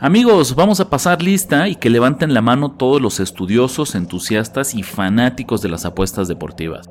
Amigos, 0.00 0.54
vamos 0.54 0.78
a 0.80 0.90
pasar 0.90 1.22
lista 1.22 1.68
y 1.68 1.76
que 1.76 1.88
levanten 1.88 2.34
la 2.34 2.42
mano 2.42 2.72
todos 2.72 3.00
los 3.00 3.18
estudiosos, 3.18 3.94
entusiastas 3.94 4.74
y 4.74 4.82
fanáticos 4.82 5.62
de 5.62 5.70
las 5.70 5.86
apuestas 5.86 6.28
deportivas. 6.28 6.90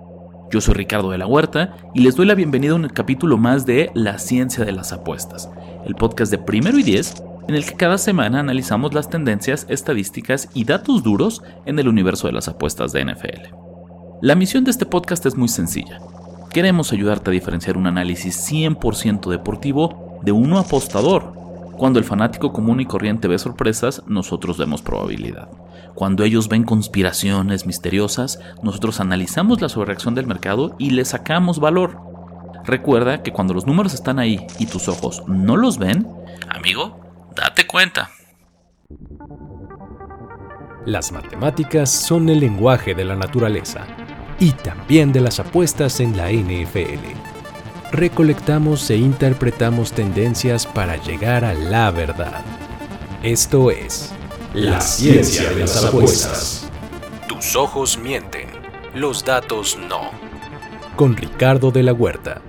Yo 0.49 0.59
soy 0.59 0.73
Ricardo 0.73 1.11
de 1.11 1.19
la 1.19 1.27
Huerta 1.27 1.77
y 1.93 2.01
les 2.01 2.15
doy 2.15 2.25
la 2.25 2.33
bienvenida 2.33 2.71
a 2.71 2.77
un 2.77 2.87
capítulo 2.87 3.37
más 3.37 3.67
de 3.67 3.91
La 3.93 4.17
Ciencia 4.17 4.65
de 4.65 4.71
las 4.71 4.91
Apuestas, 4.91 5.51
el 5.85 5.93
podcast 5.93 6.31
de 6.31 6.39
Primero 6.39 6.79
y 6.79 6.83
Diez, 6.83 7.21
en 7.47 7.53
el 7.53 7.63
que 7.63 7.75
cada 7.75 7.99
semana 7.99 8.39
analizamos 8.39 8.95
las 8.95 9.07
tendencias, 9.07 9.67
estadísticas 9.69 10.49
y 10.55 10.63
datos 10.63 11.03
duros 11.03 11.43
en 11.67 11.77
el 11.77 11.87
universo 11.87 12.25
de 12.25 12.33
las 12.33 12.47
apuestas 12.47 12.91
de 12.91 13.05
NFL. 13.05 13.53
La 14.23 14.33
misión 14.33 14.63
de 14.63 14.71
este 14.71 14.87
podcast 14.87 15.27
es 15.27 15.35
muy 15.35 15.47
sencilla. 15.47 15.99
Queremos 16.49 16.91
ayudarte 16.91 17.29
a 17.29 17.33
diferenciar 17.33 17.77
un 17.77 17.85
análisis 17.85 18.51
100% 18.51 19.29
deportivo 19.29 20.19
de 20.23 20.31
uno 20.31 20.57
apostador 20.57 21.44
cuando 21.77 21.99
el 21.99 22.05
fanático 22.05 22.53
común 22.53 22.79
y 22.79 22.85
corriente 22.85 23.27
ve 23.27 23.37
sorpresas, 23.37 24.03
nosotros 24.07 24.57
vemos 24.57 24.81
probabilidad. 24.81 25.49
Cuando 25.93 26.23
ellos 26.23 26.47
ven 26.47 26.63
conspiraciones 26.63 27.65
misteriosas, 27.65 28.39
nosotros 28.63 28.99
analizamos 28.99 29.61
la 29.61 29.69
sobrereacción 29.69 30.15
del 30.15 30.27
mercado 30.27 30.75
y 30.79 30.91
le 30.91 31.05
sacamos 31.05 31.59
valor. 31.59 31.99
Recuerda 32.63 33.23
que 33.23 33.31
cuando 33.31 33.53
los 33.53 33.67
números 33.67 33.93
están 33.93 34.19
ahí 34.19 34.45
y 34.57 34.65
tus 34.65 34.87
ojos 34.87 35.23
no 35.27 35.55
los 35.57 35.77
ven, 35.77 36.07
amigo, 36.49 36.99
date 37.35 37.67
cuenta. 37.67 38.09
Las 40.85 41.11
matemáticas 41.11 41.89
son 41.89 42.29
el 42.29 42.39
lenguaje 42.39 42.95
de 42.95 43.05
la 43.05 43.15
naturaleza 43.15 43.85
y 44.39 44.51
también 44.51 45.11
de 45.11 45.21
las 45.21 45.39
apuestas 45.39 45.99
en 45.99 46.15
la 46.15 46.31
NFL 46.31 47.34
recolectamos 47.95 48.89
e 48.89 48.97
interpretamos 48.97 49.91
tendencias 49.93 50.65
para 50.67 50.97
llegar 50.97 51.45
a 51.45 51.53
la 51.53 51.91
verdad. 51.91 52.43
Esto 53.23 53.71
es 53.71 54.13
la 54.53 54.81
ciencia 54.81 55.49
de 55.49 55.61
las 55.61 55.83
apuestas. 55.83 56.69
Tus 57.27 57.55
ojos 57.55 57.97
mienten, 57.97 58.47
los 58.93 59.23
datos 59.23 59.77
no. 59.89 60.11
Con 60.95 61.15
Ricardo 61.15 61.71
de 61.71 61.83
la 61.83 61.93
Huerta. 61.93 62.41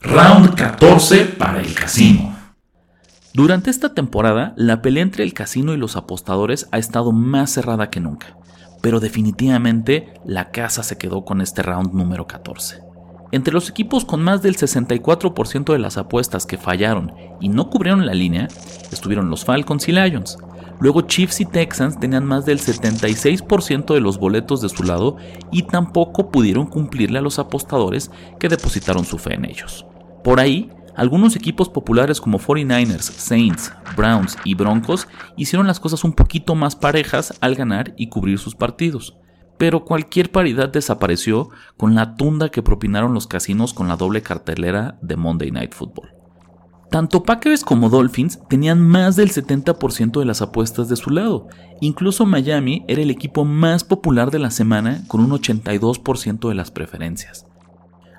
Round 0.00 0.54
14 0.54 1.24
para 1.24 1.60
el 1.60 1.74
casino. 1.74 2.36
Durante 3.32 3.70
esta 3.70 3.92
temporada, 3.92 4.54
la 4.56 4.80
pelea 4.80 5.02
entre 5.02 5.24
el 5.24 5.34
casino 5.34 5.74
y 5.74 5.76
los 5.76 5.96
apostadores 5.96 6.68
ha 6.72 6.78
estado 6.78 7.12
más 7.12 7.50
cerrada 7.50 7.90
que 7.90 8.00
nunca 8.00 8.36
pero 8.86 9.00
definitivamente 9.00 10.14
la 10.24 10.52
casa 10.52 10.84
se 10.84 10.96
quedó 10.96 11.24
con 11.24 11.40
este 11.40 11.60
round 11.60 11.92
número 11.92 12.28
14. 12.28 12.84
Entre 13.32 13.52
los 13.52 13.68
equipos 13.68 14.04
con 14.04 14.22
más 14.22 14.42
del 14.42 14.56
64% 14.56 15.72
de 15.72 15.80
las 15.80 15.98
apuestas 15.98 16.46
que 16.46 16.56
fallaron 16.56 17.12
y 17.40 17.48
no 17.48 17.68
cubrieron 17.68 18.06
la 18.06 18.14
línea, 18.14 18.46
estuvieron 18.92 19.28
los 19.28 19.44
Falcons 19.44 19.88
y 19.88 19.92
Lions. 19.92 20.38
Luego 20.78 21.00
Chiefs 21.00 21.40
y 21.40 21.46
Texans 21.46 21.98
tenían 21.98 22.24
más 22.24 22.46
del 22.46 22.60
76% 22.60 23.92
de 23.92 24.00
los 24.00 24.20
boletos 24.20 24.60
de 24.60 24.68
su 24.68 24.84
lado 24.84 25.16
y 25.50 25.64
tampoco 25.64 26.30
pudieron 26.30 26.66
cumplirle 26.68 27.18
a 27.18 27.22
los 27.22 27.40
apostadores 27.40 28.12
que 28.38 28.48
depositaron 28.48 29.04
su 29.04 29.18
fe 29.18 29.34
en 29.34 29.46
ellos. 29.46 29.84
Por 30.22 30.38
ahí, 30.38 30.70
algunos 30.96 31.36
equipos 31.36 31.68
populares 31.68 32.20
como 32.20 32.38
49ers, 32.38 33.02
Saints, 33.02 33.72
Browns 33.96 34.36
y 34.44 34.54
Broncos 34.54 35.06
hicieron 35.36 35.66
las 35.66 35.78
cosas 35.78 36.04
un 36.04 36.14
poquito 36.14 36.54
más 36.54 36.74
parejas 36.74 37.34
al 37.40 37.54
ganar 37.54 37.94
y 37.96 38.08
cubrir 38.08 38.38
sus 38.38 38.54
partidos. 38.54 39.16
Pero 39.58 39.84
cualquier 39.84 40.32
paridad 40.32 40.68
desapareció 40.68 41.50
con 41.76 41.94
la 41.94 42.14
tunda 42.14 42.50
que 42.50 42.62
propinaron 42.62 43.14
los 43.14 43.26
casinos 43.26 43.74
con 43.74 43.88
la 43.88 43.96
doble 43.96 44.22
cartelera 44.22 44.98
de 45.02 45.16
Monday 45.16 45.50
Night 45.50 45.74
Football. 45.74 46.10
Tanto 46.90 47.24
Packers 47.24 47.64
como 47.64 47.88
Dolphins 47.90 48.38
tenían 48.48 48.80
más 48.80 49.16
del 49.16 49.30
70% 49.30 50.20
de 50.20 50.24
las 50.24 50.40
apuestas 50.40 50.88
de 50.88 50.96
su 50.96 51.10
lado. 51.10 51.48
Incluso 51.80 52.26
Miami 52.26 52.84
era 52.86 53.02
el 53.02 53.10
equipo 53.10 53.44
más 53.44 53.82
popular 53.82 54.30
de 54.30 54.38
la 54.38 54.50
semana 54.50 55.02
con 55.08 55.20
un 55.20 55.30
82% 55.30 56.48
de 56.48 56.54
las 56.54 56.70
preferencias. 56.70 57.46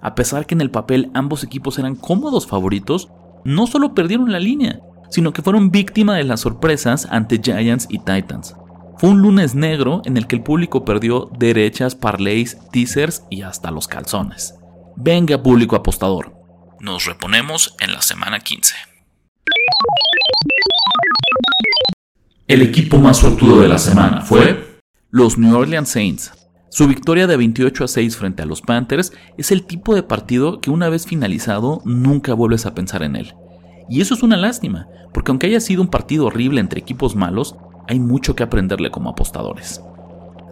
A 0.07 0.15
pesar 0.15 0.45
que 0.45 0.55
en 0.55 0.61
el 0.61 0.71
papel 0.71 1.11
ambos 1.13 1.43
equipos 1.43 1.77
eran 1.79 1.97
cómodos 1.97 2.47
favoritos, 2.47 3.09
no 3.43 3.67
solo 3.67 3.93
perdieron 3.93 4.31
la 4.31 4.39
línea, 4.39 4.79
sino 5.09 5.33
que 5.33 5.41
fueron 5.41 5.69
víctima 5.69 6.15
de 6.15 6.23
las 6.23 6.39
sorpresas 6.39 7.09
ante 7.11 7.41
Giants 7.43 7.87
y 7.89 7.99
Titans. 7.99 8.55
Fue 8.99 9.09
un 9.09 9.21
lunes 9.21 9.53
negro 9.53 10.01
en 10.05 10.15
el 10.15 10.25
que 10.25 10.37
el 10.37 10.43
público 10.43 10.85
perdió 10.85 11.29
derechas, 11.37 11.93
parlays, 11.93 12.57
teasers 12.71 13.23
y 13.29 13.41
hasta 13.41 13.69
los 13.69 13.89
calzones. 13.89 14.55
Venga 14.95 15.43
público 15.43 15.75
apostador, 15.75 16.33
nos 16.79 17.03
reponemos 17.03 17.75
en 17.81 17.91
la 17.91 18.01
semana 18.01 18.39
15. 18.39 18.75
El 22.47 22.61
equipo 22.61 22.97
más 22.97 23.17
suertudo 23.17 23.59
de 23.59 23.67
la 23.67 23.77
semana 23.77 24.21
fue 24.21 24.79
los 25.09 25.37
New 25.37 25.53
Orleans 25.53 25.89
Saints, 25.89 26.31
su 26.77 26.87
victoria 26.87 27.25
de 27.25 27.37
28 27.37 27.85
a 27.85 27.87
6 27.87 28.17
frente 28.17 28.43
a 28.43 28.45
los 28.45 28.61
Panthers 28.61 29.11
es 29.35 29.51
el 29.51 29.63
tipo 29.63 29.95
de 29.95 30.03
partido 30.03 30.61
que 30.61 30.69
una 30.69 30.89
vez 30.89 31.07
finalizado 31.07 31.81
nunca 31.85 32.35
vuelves 32.35 32.67
a 32.67 32.75
pensar 32.75 33.01
en 33.01 33.15
él. 33.15 33.33
Y 33.89 34.01
eso 34.01 34.13
es 34.13 34.21
una 34.21 34.37
lástima, 34.37 34.87
porque 35.11 35.31
aunque 35.31 35.47
haya 35.47 35.59
sido 35.59 35.81
un 35.81 35.87
partido 35.87 36.27
horrible 36.27 36.61
entre 36.61 36.79
equipos 36.79 37.15
malos, 37.15 37.55
hay 37.87 37.99
mucho 37.99 38.35
que 38.35 38.43
aprenderle 38.43 38.91
como 38.91 39.09
apostadores. 39.09 39.81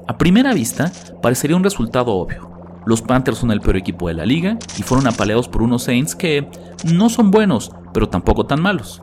A 0.07 0.17
primera 0.17 0.51
vista, 0.55 0.91
parecería 1.21 1.57
un 1.57 1.63
resultado 1.63 2.11
obvio. 2.13 2.49
Los 2.87 3.03
Panthers 3.03 3.37
son 3.37 3.51
el 3.51 3.61
peor 3.61 3.77
equipo 3.77 4.07
de 4.07 4.15
la 4.15 4.25
liga 4.25 4.57
y 4.79 4.81
fueron 4.81 5.05
apaleados 5.05 5.47
por 5.47 5.61
unos 5.61 5.83
Saints 5.83 6.15
que 6.15 6.49
no 6.91 7.09
son 7.09 7.29
buenos, 7.29 7.69
pero 7.93 8.09
tampoco 8.09 8.47
tan 8.47 8.63
malos 8.63 8.99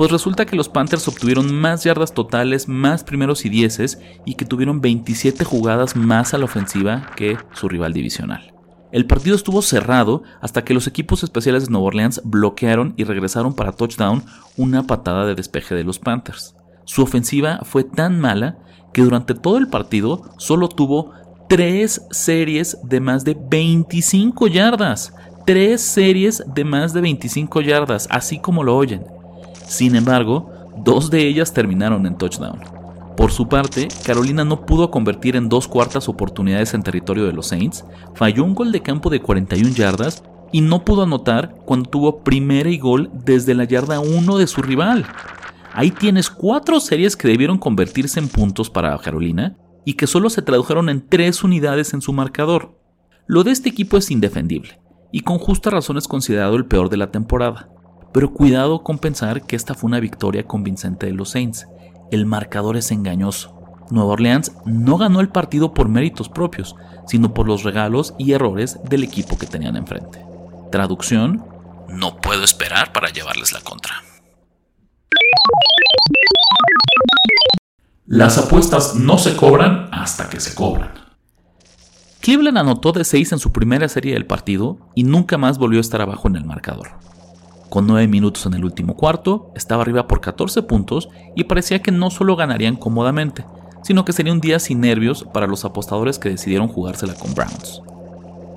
pues 0.00 0.10
resulta 0.10 0.46
que 0.46 0.56
los 0.56 0.70
Panthers 0.70 1.08
obtuvieron 1.08 1.54
más 1.54 1.84
yardas 1.84 2.14
totales, 2.14 2.68
más 2.68 3.04
primeros 3.04 3.44
y 3.44 3.50
dieces 3.50 4.00
y 4.24 4.32
que 4.32 4.46
tuvieron 4.46 4.80
27 4.80 5.44
jugadas 5.44 5.94
más 5.94 6.32
a 6.32 6.38
la 6.38 6.46
ofensiva 6.46 7.10
que 7.16 7.36
su 7.52 7.68
rival 7.68 7.92
divisional. 7.92 8.54
El 8.92 9.04
partido 9.04 9.36
estuvo 9.36 9.60
cerrado 9.60 10.22
hasta 10.40 10.64
que 10.64 10.72
los 10.72 10.86
equipos 10.86 11.22
especiales 11.22 11.66
de 11.66 11.72
Nueva 11.72 11.88
Orleans 11.88 12.22
bloquearon 12.24 12.94
y 12.96 13.04
regresaron 13.04 13.52
para 13.52 13.72
touchdown 13.72 14.24
una 14.56 14.86
patada 14.86 15.26
de 15.26 15.34
despeje 15.34 15.74
de 15.74 15.84
los 15.84 15.98
Panthers. 15.98 16.54
Su 16.86 17.02
ofensiva 17.02 17.60
fue 17.64 17.84
tan 17.84 18.18
mala 18.20 18.56
que 18.94 19.02
durante 19.02 19.34
todo 19.34 19.58
el 19.58 19.68
partido 19.68 20.32
solo 20.38 20.70
tuvo 20.70 21.12
tres 21.46 22.06
series 22.10 22.78
de 22.84 23.00
más 23.00 23.26
de 23.26 23.36
25 23.38 24.46
yardas. 24.46 25.12
Tres 25.44 25.82
series 25.82 26.42
de 26.54 26.64
más 26.64 26.94
de 26.94 27.02
25 27.02 27.60
yardas, 27.60 28.08
así 28.10 28.38
como 28.38 28.64
lo 28.64 28.78
oyen. 28.78 29.19
Sin 29.70 29.94
embargo, 29.94 30.50
dos 30.78 31.10
de 31.10 31.28
ellas 31.28 31.52
terminaron 31.52 32.04
en 32.04 32.18
touchdown. 32.18 32.58
Por 33.16 33.30
su 33.30 33.48
parte, 33.48 33.86
Carolina 34.04 34.44
no 34.44 34.66
pudo 34.66 34.90
convertir 34.90 35.36
en 35.36 35.48
dos 35.48 35.68
cuartas 35.68 36.08
oportunidades 36.08 36.74
en 36.74 36.82
territorio 36.82 37.24
de 37.24 37.32
los 37.32 37.46
Saints, 37.46 37.84
falló 38.16 38.42
un 38.42 38.56
gol 38.56 38.72
de 38.72 38.82
campo 38.82 39.10
de 39.10 39.20
41 39.20 39.70
yardas 39.70 40.24
y 40.50 40.60
no 40.60 40.84
pudo 40.84 41.04
anotar 41.04 41.54
cuando 41.66 41.88
tuvo 41.88 42.24
primera 42.24 42.68
y 42.68 42.78
gol 42.78 43.12
desde 43.12 43.54
la 43.54 43.62
yarda 43.62 44.00
1 44.00 44.38
de 44.38 44.48
su 44.48 44.60
rival. 44.60 45.06
Ahí 45.72 45.92
tienes 45.92 46.30
cuatro 46.30 46.80
series 46.80 47.16
que 47.16 47.28
debieron 47.28 47.56
convertirse 47.56 48.18
en 48.18 48.26
puntos 48.26 48.70
para 48.70 48.98
Carolina 48.98 49.56
y 49.84 49.92
que 49.92 50.08
solo 50.08 50.30
se 50.30 50.42
tradujeron 50.42 50.88
en 50.88 51.08
tres 51.08 51.44
unidades 51.44 51.94
en 51.94 52.02
su 52.02 52.12
marcador. 52.12 52.76
Lo 53.28 53.44
de 53.44 53.52
este 53.52 53.68
equipo 53.68 53.98
es 53.98 54.10
indefendible 54.10 54.80
y 55.12 55.20
con 55.20 55.38
justa 55.38 55.70
razón 55.70 55.96
es 55.96 56.08
considerado 56.08 56.56
el 56.56 56.66
peor 56.66 56.88
de 56.88 56.96
la 56.96 57.12
temporada. 57.12 57.68
Pero 58.12 58.32
cuidado 58.32 58.82
con 58.82 58.98
pensar 58.98 59.42
que 59.42 59.56
esta 59.56 59.74
fue 59.74 59.88
una 59.88 60.00
victoria 60.00 60.46
convincente 60.46 61.06
de 61.06 61.12
los 61.12 61.30
Saints. 61.30 61.66
El 62.10 62.26
marcador 62.26 62.76
es 62.76 62.90
engañoso. 62.90 63.56
Nueva 63.90 64.12
Orleans 64.12 64.52
no 64.64 64.96
ganó 64.96 65.20
el 65.20 65.28
partido 65.28 65.74
por 65.74 65.88
méritos 65.88 66.28
propios, 66.28 66.76
sino 67.06 67.34
por 67.34 67.46
los 67.46 67.62
regalos 67.62 68.14
y 68.18 68.32
errores 68.32 68.78
del 68.88 69.04
equipo 69.04 69.36
que 69.36 69.46
tenían 69.46 69.76
enfrente. 69.76 70.24
Traducción, 70.70 71.44
no 71.88 72.16
puedo 72.16 72.44
esperar 72.44 72.92
para 72.92 73.10
llevarles 73.10 73.52
la 73.52 73.60
contra. 73.60 73.94
Las 78.06 78.38
apuestas 78.38 78.96
no 78.96 79.18
se 79.18 79.36
cobran 79.36 79.88
hasta 79.92 80.28
que 80.28 80.40
se 80.40 80.54
cobran. 80.54 80.92
Cleveland 82.20 82.58
anotó 82.58 82.92
de 82.92 83.04
6 83.04 83.32
en 83.32 83.38
su 83.38 83.50
primera 83.50 83.88
serie 83.88 84.14
del 84.14 84.26
partido 84.26 84.78
y 84.94 85.04
nunca 85.04 85.38
más 85.38 85.58
volvió 85.58 85.78
a 85.78 85.80
estar 85.80 86.00
abajo 86.00 86.28
en 86.28 86.36
el 86.36 86.44
marcador. 86.44 86.88
Con 87.70 87.86
9 87.86 88.08
minutos 88.08 88.46
en 88.46 88.54
el 88.54 88.64
último 88.64 88.96
cuarto, 88.96 89.52
estaba 89.54 89.82
arriba 89.82 90.08
por 90.08 90.20
14 90.20 90.64
puntos 90.64 91.08
y 91.36 91.44
parecía 91.44 91.80
que 91.80 91.92
no 91.92 92.10
solo 92.10 92.34
ganarían 92.34 92.74
cómodamente, 92.74 93.44
sino 93.84 94.04
que 94.04 94.12
sería 94.12 94.32
un 94.32 94.40
día 94.40 94.58
sin 94.58 94.80
nervios 94.80 95.24
para 95.32 95.46
los 95.46 95.64
apostadores 95.64 96.18
que 96.18 96.30
decidieron 96.30 96.66
jugársela 96.66 97.14
con 97.14 97.32
Browns. 97.32 97.80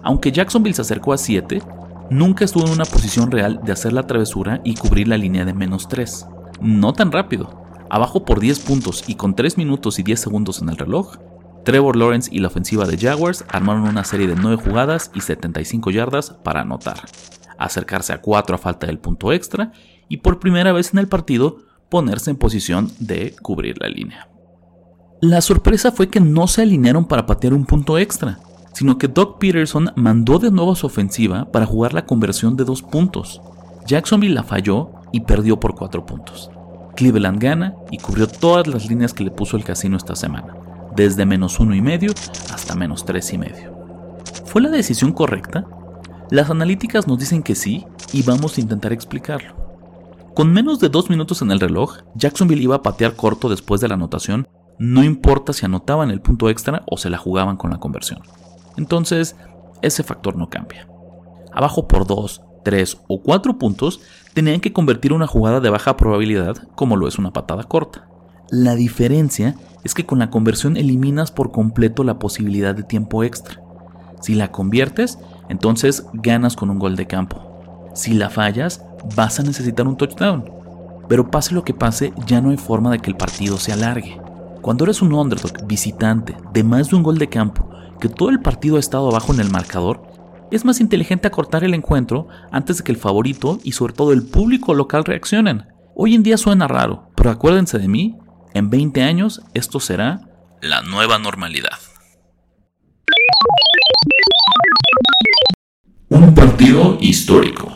Aunque 0.02 0.32
Jacksonville 0.32 0.74
se 0.74 0.82
acercó 0.82 1.14
a 1.14 1.20
7, 1.20 1.62
nunca 2.10 2.44
estuvo 2.44 2.66
en 2.66 2.72
una 2.72 2.86
posición 2.86 3.30
real 3.30 3.62
de 3.64 3.72
hacer 3.72 3.94
la 3.94 4.08
travesura 4.08 4.62
y 4.64 4.74
cubrir 4.74 5.08
la 5.08 5.18
línea 5.18 5.46
de 5.46 5.54
menos 5.54 5.88
3. 5.88 6.26
No 6.60 6.94
tan 6.94 7.12
rápido. 7.12 7.62
Abajo 7.92 8.26
por 8.26 8.40
10 8.40 8.62
puntos 8.62 9.04
y 9.06 9.14
con 9.14 9.36
3 9.36 9.60
minutos 9.60 10.00
y 10.00 10.04
10 10.04 10.20
segundos 10.20 10.60
en 10.64 10.70
el 10.70 10.78
reloj, 10.78 11.18
Trevor 11.64 11.98
Lawrence 11.98 12.30
y 12.34 12.40
la 12.40 12.48
ofensiva 12.48 12.88
de 12.88 12.98
Jaguars 12.98 13.46
armaron 13.48 13.84
una 13.84 14.04
serie 14.04 14.28
de 14.28 14.36
9 14.36 14.58
jugadas 14.58 15.12
y 15.14 15.22
75 15.22 15.92
yardas 15.92 16.32
para 16.32 16.62
anotar. 16.62 16.98
Acercarse 17.66 18.14
a 18.14 18.22
4 18.22 18.56
a 18.56 18.60
falta 18.60 18.88
del 18.88 19.00
punto 19.00 19.32
extra 19.32 19.72
y 20.10 20.18
por 20.18 20.40
primera 20.40 20.72
vez 20.72 20.94
en 20.94 21.00
el 21.00 21.08
partido 21.08 21.58
ponerse 21.90 22.32
en 22.32 22.38
posición 22.38 22.92
de 23.00 23.36
cubrir 23.42 23.78
la 23.80 23.88
línea. 23.88 24.30
La 25.22 25.42
sorpresa 25.42 25.92
fue 25.92 26.10
que 26.10 26.20
no 26.20 26.48
se 26.48 26.64
alinearon 26.64 27.06
para 27.06 27.26
patear 27.26 27.54
un 27.54 27.66
punto 27.66 27.98
extra, 27.98 28.40
sino 28.74 28.98
que 28.98 29.08
Doug 29.08 29.40
Peterson 29.40 29.92
mandó 29.96 30.40
de 30.40 30.52
nuevo 30.52 30.74
a 30.74 30.76
su 30.76 30.88
ofensiva 30.88 31.52
para 31.52 31.66
jugar 31.66 31.94
la 31.94 32.06
conversión 32.06 32.58
de 32.58 32.66
dos 32.66 32.82
puntos. 32.82 33.42
Jacksonville 33.86 34.34
la 34.34 34.44
falló 34.44 34.92
y 35.12 35.22
perdió 35.22 35.60
por 35.60 35.76
4 35.76 36.06
puntos. 36.06 36.50
Cleveland 36.96 37.40
gana 37.40 37.76
y 37.92 37.98
cubrió 37.98 38.28
todas 38.28 38.68
las 38.68 38.88
líneas 38.88 39.14
que 39.14 39.24
le 39.24 39.32
puso 39.32 39.58
el 39.58 39.64
casino 39.64 39.98
esta 39.98 40.16
semana, 40.16 40.56
desde 40.96 41.26
menos 41.26 41.60
uno 41.60 41.76
y 41.76 41.82
medio 41.82 42.12
hasta 42.52 42.76
menos 42.76 43.06
tres 43.06 43.32
y 43.34 43.38
medio. 43.38 43.74
¿Fue 44.46 44.62
la 44.62 44.70
decisión 44.70 45.12
correcta? 45.12 45.66
Las 46.34 46.50
analíticas 46.50 47.08
nos 47.08 47.20
dicen 47.20 47.44
que 47.44 47.54
sí 47.54 47.86
y 48.12 48.24
vamos 48.24 48.58
a 48.58 48.62
intentar 48.62 48.92
explicarlo. 48.92 49.54
Con 50.34 50.52
menos 50.52 50.80
de 50.80 50.90
dos 50.90 51.08
minutos 51.08 51.44
en 51.44 51.52
el 51.52 51.60
reloj, 51.60 51.98
Jacksonville 52.16 52.64
iba 52.64 52.78
a 52.78 52.82
patear 52.82 53.16
corto 53.16 53.50
después 53.50 53.82
de 53.82 53.88
la 53.88 53.94
anotación, 53.94 54.48
no 54.80 55.04
importa 55.04 55.54
si 55.54 55.64
anotaban 55.64 56.10
el 56.10 56.22
punto 56.22 56.50
extra 56.50 56.82
o 56.88 56.98
se 56.98 57.12
la 57.12 57.20
jugaban 57.20 57.56
con 57.56 57.70
la 57.70 57.78
conversión. 57.78 58.22
Entonces, 58.78 59.36
ese 59.84 60.02
factor 60.02 60.36
no 60.36 60.50
cambia. 60.50 60.88
Abajo 61.52 61.88
por 61.88 62.08
2, 62.08 62.42
3 62.64 62.98
o 63.08 63.22
4 63.22 63.60
puntos, 63.60 64.02
tenían 64.34 64.60
que 64.60 64.74
convertir 64.74 65.14
una 65.14 65.28
jugada 65.28 65.60
de 65.60 65.70
baja 65.70 65.98
probabilidad 65.98 66.58
como 66.74 66.96
lo 66.96 67.08
es 67.08 67.20
una 67.20 67.32
patada 67.32 67.66
corta. 67.66 68.08
La 68.50 68.74
diferencia 68.74 69.56
es 69.84 69.94
que 69.94 70.08
con 70.08 70.18
la 70.18 70.32
conversión 70.32 70.78
eliminas 70.78 71.30
por 71.30 71.52
completo 71.52 72.04
la 72.04 72.18
posibilidad 72.18 72.74
de 72.74 72.82
tiempo 72.82 73.24
extra. 73.24 73.62
Si 74.20 74.34
la 74.34 74.52
conviertes, 74.52 75.20
entonces 75.50 76.06
ganas 76.14 76.56
con 76.56 76.70
un 76.70 76.80
gol 76.80 76.96
de 76.96 77.08
campo. 77.08 77.92
Si 77.94 78.14
la 78.14 78.30
fallas, 78.30 78.84
vas 79.16 79.40
a 79.40 79.44
necesitar 79.44 79.88
un 79.88 79.98
touchdown. 79.98 80.50
Pero 81.08 81.30
pase 81.30 81.54
lo 81.54 81.64
que 81.64 81.74
pase, 81.74 82.14
ya 82.26 82.42
no 82.42 82.50
hay 82.50 82.58
forma 82.58 82.92
de 82.92 83.00
que 83.00 83.10
el 83.10 83.18
partido 83.18 83.58
se 83.58 83.74
alargue. 83.74 84.20
Cuando 84.62 84.86
eres 84.86 85.02
un 85.02 85.14
underdog 85.14 85.68
visitante 85.68 86.36
de 86.54 86.64
más 86.64 86.90
de 86.90 86.96
un 86.96 87.04
gol 87.04 87.18
de 87.18 87.30
campo, 87.30 87.70
que 88.00 88.10
todo 88.10 88.30
el 88.30 88.40
partido 88.40 88.78
ha 88.78 88.80
estado 88.80 89.10
abajo 89.10 89.34
en 89.34 89.42
el 89.42 89.52
marcador, 89.52 90.02
es 90.52 90.66
más 90.66 90.80
inteligente 90.80 91.28
acortar 91.28 91.64
el 91.64 91.74
encuentro 91.74 92.28
antes 92.52 92.78
de 92.78 92.84
que 92.84 92.92
el 92.92 92.98
favorito 92.98 93.60
y 93.64 93.74
sobre 93.74 93.94
todo 93.94 94.14
el 94.14 94.24
público 94.24 94.74
local 94.74 95.04
reaccionen. 95.04 95.66
Hoy 95.96 96.16
en 96.16 96.24
día 96.24 96.38
suena 96.38 96.68
raro, 96.68 97.12
pero 97.16 97.30
acuérdense 97.32 97.78
de 97.80 97.88
mí, 97.88 98.18
en 98.54 98.70
20 98.70 99.04
años 99.04 99.42
esto 99.54 99.80
será 99.80 100.22
la 100.62 100.82
nueva 100.82 101.20
normalidad. 101.20 101.78
Un 106.24 106.34
partido 106.34 106.98
histórico. 107.02 107.70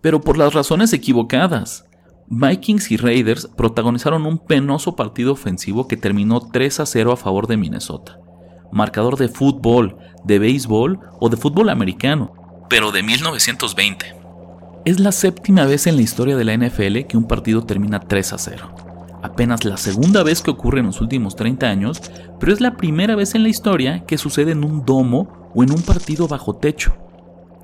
Pero 0.00 0.20
por 0.20 0.38
las 0.38 0.54
razones 0.54 0.92
equivocadas. 0.92 1.84
Vikings 2.28 2.92
y 2.92 2.96
Raiders 2.96 3.48
protagonizaron 3.56 4.24
un 4.24 4.38
penoso 4.38 4.94
partido 4.94 5.32
ofensivo 5.32 5.88
que 5.88 5.96
terminó 5.96 6.38
3 6.38 6.78
a 6.78 6.86
0 6.86 7.10
a 7.10 7.16
favor 7.16 7.48
de 7.48 7.56
Minnesota. 7.56 8.20
Marcador 8.70 9.16
de 9.16 9.26
fútbol, 9.26 9.96
de 10.22 10.38
béisbol 10.38 11.00
o 11.18 11.28
de 11.28 11.36
fútbol 11.36 11.68
americano, 11.68 12.34
pero 12.70 12.92
de 12.92 13.02
1920. 13.02 14.14
Es 14.84 15.00
la 15.00 15.10
séptima 15.10 15.64
vez 15.64 15.88
en 15.88 15.96
la 15.96 16.02
historia 16.02 16.36
de 16.36 16.44
la 16.44 16.56
NFL 16.56 17.00
que 17.08 17.16
un 17.16 17.26
partido 17.26 17.64
termina 17.64 17.98
3 17.98 18.32
a 18.32 18.38
0. 18.38 18.74
Apenas 19.24 19.64
la 19.64 19.76
segunda 19.76 20.22
vez 20.22 20.40
que 20.40 20.52
ocurre 20.52 20.78
en 20.78 20.86
los 20.86 21.00
últimos 21.00 21.34
30 21.34 21.66
años, 21.66 22.00
pero 22.38 22.52
es 22.52 22.60
la 22.60 22.76
primera 22.76 23.16
vez 23.16 23.34
en 23.34 23.42
la 23.42 23.48
historia 23.48 24.04
que 24.06 24.18
sucede 24.18 24.52
en 24.52 24.62
un 24.62 24.84
domo 24.84 25.50
o 25.52 25.64
en 25.64 25.72
un 25.72 25.82
partido 25.82 26.28
bajo 26.28 26.54
techo. 26.54 27.05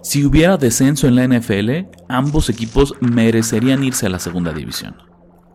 Si 0.02 0.26
hubiera 0.26 0.56
descenso 0.56 1.06
en 1.06 1.14
la 1.14 1.26
NFL, 1.28 1.86
ambos 2.08 2.50
equipos 2.50 2.94
merecerían 3.00 3.84
irse 3.84 4.06
a 4.06 4.08
la 4.08 4.18
segunda 4.18 4.52
división. 4.52 4.96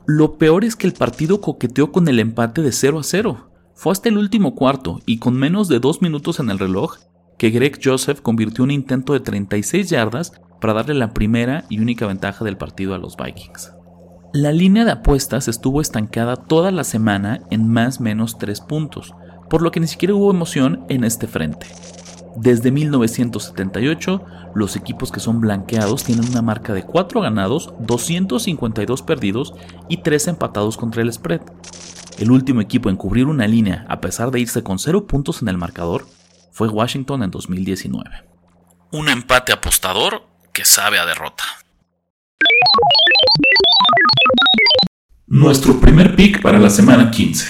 Lo 0.06 0.38
peor 0.38 0.64
es 0.64 0.78
que 0.78 0.88
el 0.88 0.94
partido 0.94 1.42
coqueteó 1.42 1.92
con 1.92 2.08
el 2.08 2.20
empate 2.20 2.62
de 2.62 2.72
0 2.72 3.00
a 3.00 3.04
0. 3.04 3.50
Fue 3.76 3.92
hasta 3.92 4.08
el 4.08 4.18
último 4.18 4.56
cuarto 4.56 5.02
y 5.06 5.20
con 5.20 5.36
menos 5.36 5.68
de 5.68 5.80
dos 5.80 6.02
minutos 6.02 6.40
en 6.40 6.50
el 6.50 6.60
reloj 6.60 6.96
que 7.38 7.50
Greg 7.50 7.78
Joseph 7.84 8.22
convirtió 8.22 8.64
un 8.64 8.72
intento 8.72 9.12
de 9.12 9.20
36 9.20 9.90
yardas 9.90 10.32
para 10.62 10.74
darle 10.74 10.94
la 10.94 11.14
primera 11.14 11.66
y 11.70 11.80
única 11.80 12.08
ventaja 12.08 12.46
del 12.46 12.56
partido 12.56 12.96
a 12.96 12.98
los 12.98 13.18
Vikings. 13.18 13.74
La 14.34 14.54
línea 14.54 14.86
de 14.86 14.92
apuestas 14.92 15.50
estuvo 15.50 15.82
estancada 15.82 16.38
toda 16.38 16.72
la 16.72 16.86
semana 16.86 17.42
en 17.52 17.68
más 17.68 18.00
menos 18.00 18.38
3 18.38 18.62
puntos, 18.62 19.14
por 19.50 19.62
lo 19.62 19.72
que 19.72 19.82
ni 19.82 19.88
siquiera 19.88 20.16
hubo 20.16 20.32
emoción 20.32 20.86
en 20.88 21.04
este 21.04 21.28
frente. 21.28 21.68
Desde 22.40 22.70
1978, 22.70 24.24
los 24.54 24.76
equipos 24.76 25.12
que 25.12 25.20
son 25.20 25.42
blanqueados 25.42 26.04
tienen 26.04 26.30
una 26.30 26.44
marca 26.44 26.72
de 26.72 26.84
4 26.84 27.22
ganados, 27.22 27.74
252 27.80 29.02
perdidos 29.02 29.56
y 29.90 30.04
3 30.04 30.28
empatados 30.28 30.78
contra 30.78 31.02
el 31.02 31.12
spread. 31.12 31.42
El 32.20 32.30
último 32.30 32.62
equipo 32.62 32.92
en 32.92 32.96
cubrir 32.96 33.26
una 33.26 33.48
línea, 33.48 33.88
a 33.90 34.02
pesar 34.02 34.30
de 34.30 34.40
irse 34.40 34.62
con 34.62 34.78
0 34.78 35.08
puntos 35.08 35.42
en 35.42 35.48
el 35.48 35.58
marcador, 35.58 36.06
fue 36.52 36.68
Washington 36.68 37.24
en 37.24 37.32
2019. 37.32 38.10
Un 38.92 39.10
empate 39.10 39.52
apostador 39.52 40.28
que 40.54 40.64
sabe 40.64 41.00
a 41.00 41.08
derrota. 41.08 41.44
Nuestro 45.26 45.80
primer 45.80 46.16
pick 46.16 46.44
para 46.44 46.60
la 46.60 46.70
semana 46.70 47.10
15. 47.10 47.48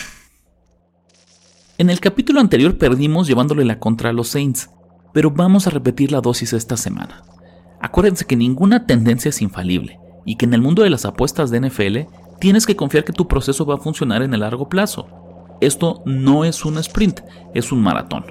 En 1.77 1.91
el 1.91 1.99
capítulo 1.99 2.39
anterior 2.39 2.77
perdimos 2.77 3.27
llevándole 3.27 3.63
la 3.63 3.77
contra 3.77 4.09
a 4.09 4.13
los 4.13 4.29
Saints, 4.29 4.71
pero 5.17 5.31
vamos 5.31 5.65
a 5.65 5.71
repetir 5.71 6.11
la 6.11 6.21
dosis 6.21 6.53
esta 6.53 6.77
semana. 6.77 7.23
Acuérdense 7.81 8.25
que 8.25 8.35
ninguna 8.35 8.85
tendencia 8.85 9.29
es 9.29 9.41
infalible 9.41 9.99
y 10.27 10.35
que 10.35 10.45
en 10.45 10.53
el 10.53 10.61
mundo 10.61 10.83
de 10.83 10.91
las 10.91 11.05
apuestas 11.05 11.49
de 11.49 11.59
NFL 11.59 12.13
tienes 12.39 12.67
que 12.67 12.75
confiar 12.75 13.03
que 13.03 13.13
tu 13.13 13.27
proceso 13.27 13.65
va 13.65 13.73
a 13.73 13.79
funcionar 13.79 14.21
en 14.21 14.31
el 14.35 14.41
largo 14.41 14.69
plazo. 14.69 15.07
Esto 15.59 16.03
no 16.05 16.45
es 16.45 16.63
un 16.65 16.77
sprint, 16.77 17.21
es 17.55 17.71
un 17.71 17.81
maratón. 17.81 18.25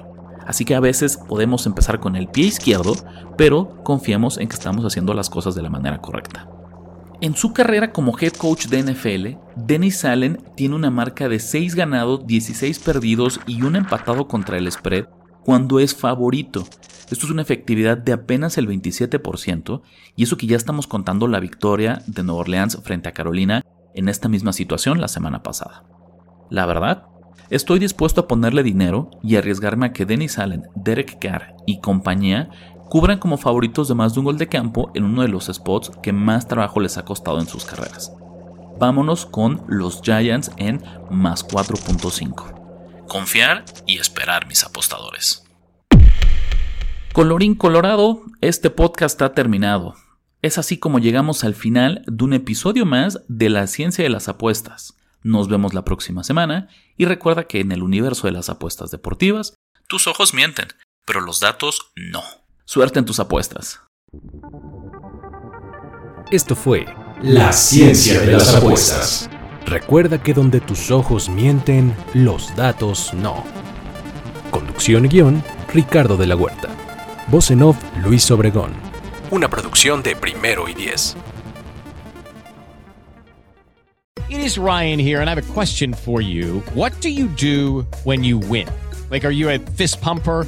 Así 0.45 0.63
que 0.63 0.75
a 0.75 0.79
veces 0.79 1.19
podemos 1.27 1.65
empezar 1.65 1.99
con 1.99 2.15
el 2.15 2.29
pie 2.29 2.45
izquierdo, 2.45 2.95
pero 3.37 3.83
confiamos 3.83 4.37
en 4.37 4.47
que 4.47 4.55
estamos 4.55 4.85
haciendo 4.85 5.13
las 5.13 5.29
cosas 5.29 5.55
de 5.55 5.63
la 5.63 5.69
manera 5.69 5.99
correcta. 5.99 6.47
En 7.19 7.35
su 7.35 7.51
carrera 7.51 7.91
como 7.91 8.17
head 8.17 8.31
coach 8.31 8.67
de 8.67 8.81
NFL, 8.81 9.39
Dennis 9.57 10.05
Allen 10.05 10.41
tiene 10.55 10.75
una 10.75 10.89
marca 10.89 11.27
de 11.27 11.39
6 11.39 11.75
ganados, 11.75 12.25
16 12.25 12.79
perdidos 12.79 13.41
y 13.45 13.61
un 13.63 13.75
empatado 13.75 14.29
contra 14.29 14.57
el 14.57 14.71
spread 14.71 15.07
cuando 15.47 15.79
es 15.79 15.95
favorito. 15.95 16.65
Esto 17.09 17.25
es 17.25 17.31
una 17.31 17.41
efectividad 17.41 17.97
de 17.97 18.11
apenas 18.11 18.57
el 18.57 18.67
27% 18.67 19.81
y 20.17 20.23
eso 20.23 20.35
que 20.35 20.45
ya 20.45 20.57
estamos 20.57 20.87
contando 20.87 21.25
la 21.29 21.39
victoria 21.39 22.01
de 22.05 22.21
Nueva 22.21 22.41
Orleans 22.41 22.77
frente 22.83 23.07
a 23.07 23.13
Carolina 23.13 23.63
en 23.93 24.09
esta 24.09 24.27
misma 24.27 24.51
situación 24.51 24.99
la 24.99 25.07
semana 25.07 25.43
pasada. 25.43 25.85
La 26.49 26.65
verdad, 26.65 27.05
estoy 27.49 27.79
dispuesto 27.79 28.19
a 28.19 28.27
ponerle 28.27 28.61
dinero 28.61 29.09
y 29.23 29.37
arriesgarme 29.37 29.85
a 29.85 29.93
que 29.93 30.05
Dennis 30.05 30.37
Allen, 30.37 30.63
Derek 30.75 31.17
Carr 31.17 31.55
y 31.65 31.79
compañía 31.79 32.49
cubran 32.89 33.17
como 33.17 33.37
favoritos 33.37 33.87
de 33.87 33.95
más 33.95 34.15
de 34.15 34.19
un 34.19 34.25
gol 34.25 34.37
de 34.37 34.49
campo 34.49 34.91
en 34.95 35.05
uno 35.05 35.21
de 35.21 35.29
los 35.29 35.45
spots 35.45 35.93
que 36.03 36.11
más 36.11 36.49
trabajo 36.49 36.81
les 36.81 36.97
ha 36.97 37.05
costado 37.05 37.39
en 37.39 37.47
sus 37.47 37.63
carreras. 37.63 38.13
Vámonos 38.81 39.25
con 39.25 39.61
los 39.69 40.01
Giants 40.01 40.51
en 40.57 40.83
más 41.09 41.47
4.5 41.47 42.56
confiar 43.07 43.65
y 43.85 43.97
esperar 43.97 44.47
mis 44.47 44.63
apostadores. 44.63 45.43
Colorín 47.13 47.55
colorado, 47.55 48.23
este 48.41 48.69
podcast 48.69 49.21
ha 49.21 49.33
terminado. 49.33 49.95
Es 50.41 50.57
así 50.57 50.77
como 50.77 50.99
llegamos 50.99 51.43
al 51.43 51.55
final 51.55 52.03
de 52.05 52.23
un 52.23 52.33
episodio 52.33 52.85
más 52.85 53.21
de 53.27 53.49
la 53.49 53.65
ciencia 53.65 54.03
de 54.03 54.09
las 54.09 54.27
apuestas. 54.27 54.95
Nos 55.23 55.49
vemos 55.49 55.73
la 55.73 55.83
próxima 55.83 56.23
semana 56.23 56.69
y 56.95 57.05
recuerda 57.05 57.45
que 57.45 57.59
en 57.59 57.71
el 57.71 57.81
universo 57.81 58.27
de 58.27 58.33
las 58.33 58.49
apuestas 58.49 58.91
deportivas, 58.91 59.55
tus 59.87 60.05
ojos 60.07 60.33
mienten, 60.33 60.67
pero 61.05 61.21
los 61.21 61.39
datos 61.39 61.91
no. 61.95 62.21
Suerte 62.65 62.99
en 62.99 63.05
tus 63.05 63.19
apuestas. 63.19 63.81
Esto 66.31 66.55
fue 66.55 66.85
La 67.21 67.51
ciencia 67.51 68.19
de 68.19 68.33
las 68.33 68.53
apuestas. 68.53 69.29
Recuerda 69.67 70.23
que 70.23 70.33
donde 70.33 70.61
tus 70.61 70.91
ojos 70.91 71.27
mienten, 71.27 71.93
los 72.13 72.55
datos 72.55 73.13
no. 73.13 73.43
Conducción 74.49 75.03
y 75.03 75.09
guion, 75.09 75.43
Ricardo 75.73 76.15
de 76.15 76.25
la 76.25 76.37
Huerta. 76.37 76.69
Voz 77.27 77.51
en 77.51 77.61
off, 77.63 77.75
Luis 78.01 78.31
Obregón. 78.31 78.71
Una 79.29 79.49
producción 79.49 80.01
de 80.03 80.15
Primero 80.15 80.69
y 80.69 80.73
Diez. 80.73 81.17
It 84.29 84.39
is 84.39 84.57
Ryan 84.57 84.99
here, 84.99 85.19
and 85.19 85.29
I 85.29 85.33
have 85.35 85.37
a 85.37 85.53
question 85.53 85.93
for 85.93 86.21
you. 86.21 86.63
What 86.73 86.93
do 87.01 87.09
you 87.09 87.27
do 87.27 87.85
when 88.05 88.23
you 88.23 88.37
win? 88.37 88.69
Like, 89.11 89.25
are 89.25 89.33
you 89.33 89.49
a 89.49 89.59
fist 89.75 89.99
pumper? 89.99 90.47